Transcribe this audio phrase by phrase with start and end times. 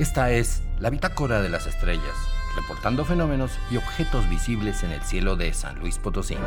[0.00, 2.16] Esta es la bitácora de las estrellas,
[2.56, 6.38] reportando fenómenos y objetos visibles en el cielo de San Luis Potosí.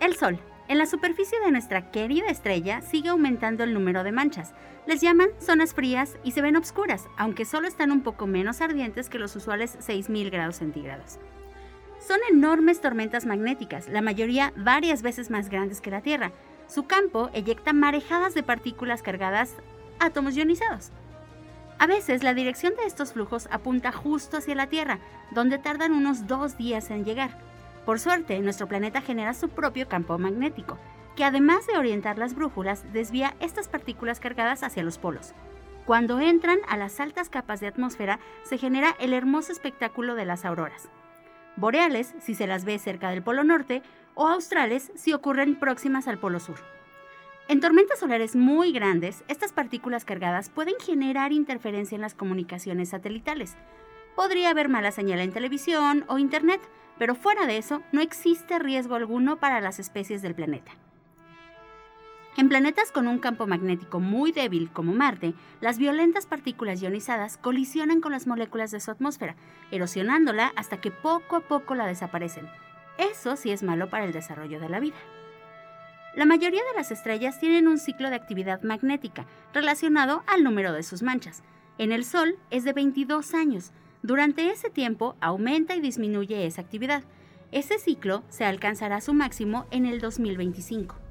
[0.00, 0.40] El Sol.
[0.66, 4.54] En la superficie de nuestra querida estrella sigue aumentando el número de manchas.
[4.88, 9.08] Les llaman zonas frías y se ven oscuras, aunque solo están un poco menos ardientes
[9.08, 11.20] que los usuales 6.000 grados centígrados.
[12.06, 16.30] Son enormes tormentas magnéticas, la mayoría varias veces más grandes que la Tierra.
[16.68, 19.56] Su campo eyecta marejadas de partículas cargadas,
[19.98, 20.92] átomos ionizados.
[21.80, 25.00] A veces la dirección de estos flujos apunta justo hacia la Tierra,
[25.32, 27.38] donde tardan unos dos días en llegar.
[27.84, 30.78] Por suerte, nuestro planeta genera su propio campo magnético,
[31.16, 35.32] que además de orientar las brújulas, desvía estas partículas cargadas hacia los polos.
[35.86, 40.44] Cuando entran a las altas capas de atmósfera, se genera el hermoso espectáculo de las
[40.44, 40.88] auroras.
[41.56, 43.82] Boreales si se las ve cerca del Polo Norte
[44.14, 46.56] o australes si ocurren próximas al Polo Sur.
[47.48, 53.56] En tormentas solares muy grandes, estas partículas cargadas pueden generar interferencia en las comunicaciones satelitales.
[54.16, 56.60] Podría haber mala señal en televisión o internet,
[56.98, 60.72] pero fuera de eso no existe riesgo alguno para las especies del planeta.
[62.38, 68.02] En planetas con un campo magnético muy débil como Marte, las violentas partículas ionizadas colisionan
[68.02, 69.36] con las moléculas de su atmósfera,
[69.70, 72.46] erosionándola hasta que poco a poco la desaparecen.
[72.98, 74.96] Eso sí es malo para el desarrollo de la vida.
[76.14, 80.82] La mayoría de las estrellas tienen un ciclo de actividad magnética relacionado al número de
[80.82, 81.42] sus manchas.
[81.78, 87.02] En el Sol es de 22 años, durante ese tiempo aumenta y disminuye esa actividad.
[87.50, 91.05] Ese ciclo se alcanzará su máximo en el 2025.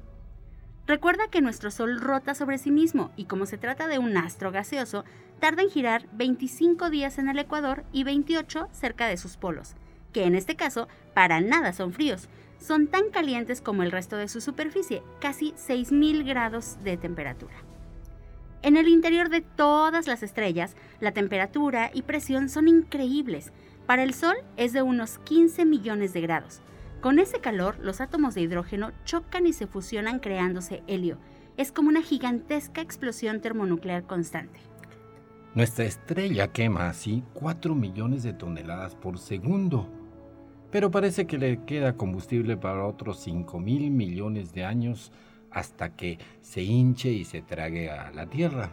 [0.86, 4.52] Recuerda que nuestro Sol rota sobre sí mismo y como se trata de un astro
[4.52, 5.04] gaseoso,
[5.40, 9.74] tarda en girar 25 días en el ecuador y 28 cerca de sus polos,
[10.12, 12.28] que en este caso para nada son fríos,
[12.60, 17.54] son tan calientes como el resto de su superficie, casi 6.000 grados de temperatura.
[18.62, 23.52] En el interior de todas las estrellas, la temperatura y presión son increíbles.
[23.86, 26.62] Para el Sol es de unos 15 millones de grados.
[27.00, 31.18] Con ese calor, los átomos de hidrógeno chocan y se fusionan creándose helio.
[31.56, 34.60] Es como una gigantesca explosión termonuclear constante.
[35.54, 39.88] Nuestra estrella quema así 4 millones de toneladas por segundo.
[40.70, 45.12] Pero parece que le queda combustible para otros 5 mil millones de años
[45.50, 48.70] hasta que se hinche y se trague a la Tierra.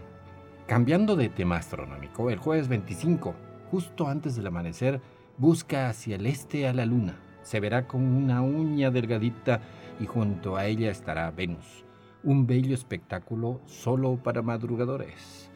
[0.68, 3.36] Cambiando de tema astronómico, el jueves 25,
[3.70, 5.00] justo antes del amanecer,
[5.38, 7.16] busca hacia el este a la Luna.
[7.44, 9.62] Se verá con una uña delgadita
[10.00, 11.86] y junto a ella estará Venus,
[12.24, 15.52] un bello espectáculo solo para madrugadores.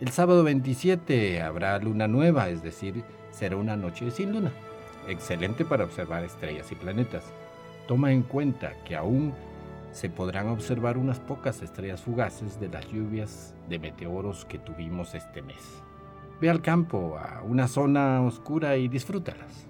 [0.00, 4.52] El sábado 27 habrá luna nueva, es decir, será una noche sin luna.
[5.08, 7.32] Excelente para observar estrellas y planetas.
[7.88, 9.34] Toma en cuenta que aún
[9.92, 15.42] se podrán observar unas pocas estrellas fugaces de las lluvias de meteoros que tuvimos este
[15.42, 15.82] mes.
[16.40, 19.69] Ve al campo, a una zona oscura y disfrútalas.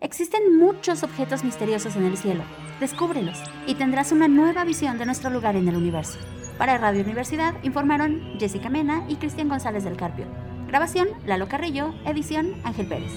[0.00, 2.42] Existen muchos objetos misteriosos en el cielo.
[2.80, 6.18] Descúbrelos y tendrás una nueva visión de nuestro lugar en el universo.
[6.58, 10.26] Para Radio Universidad informaron Jessica Mena y Cristian González del Carpio.
[10.68, 11.94] Grabación, Lalo Carrillo.
[12.04, 13.12] Edición, Ángel Pérez.